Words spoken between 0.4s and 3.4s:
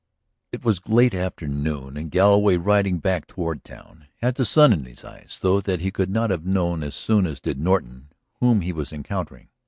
It was late afternoon, and Galloway, riding back